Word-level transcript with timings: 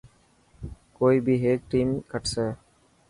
ڪوئي 0.97 1.17
بي 1.25 1.35
هيڪ 1.43 1.59
ٽيم 1.71 1.89
کٽسي. 2.11 2.47